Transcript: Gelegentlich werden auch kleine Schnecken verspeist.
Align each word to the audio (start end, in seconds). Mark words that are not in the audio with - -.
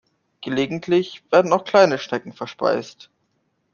Gelegentlich 0.41 1.23
werden 1.31 1.53
auch 1.53 1.63
kleine 1.63 1.99
Schnecken 1.99 2.33
verspeist. 2.33 3.11